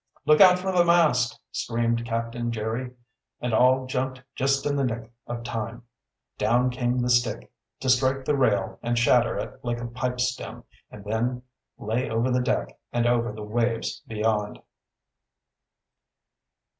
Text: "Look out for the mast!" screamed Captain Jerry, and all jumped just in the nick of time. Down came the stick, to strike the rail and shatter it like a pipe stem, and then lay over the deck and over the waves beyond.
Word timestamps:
"Look 0.25 0.41
out 0.41 0.57
for 0.57 0.71
the 0.71 0.83
mast!" 0.83 1.39
screamed 1.51 2.07
Captain 2.07 2.51
Jerry, 2.51 2.89
and 3.39 3.53
all 3.53 3.85
jumped 3.85 4.23
just 4.33 4.65
in 4.65 4.75
the 4.75 4.83
nick 4.83 5.13
of 5.27 5.43
time. 5.43 5.83
Down 6.39 6.71
came 6.71 6.97
the 6.97 7.07
stick, 7.11 7.51
to 7.81 7.87
strike 7.87 8.25
the 8.25 8.35
rail 8.35 8.79
and 8.81 8.97
shatter 8.97 9.37
it 9.37 9.63
like 9.63 9.79
a 9.79 9.85
pipe 9.85 10.19
stem, 10.19 10.63
and 10.89 11.05
then 11.05 11.43
lay 11.77 12.09
over 12.09 12.31
the 12.31 12.41
deck 12.41 12.79
and 12.91 13.05
over 13.05 13.31
the 13.31 13.43
waves 13.43 13.99
beyond. 14.07 14.57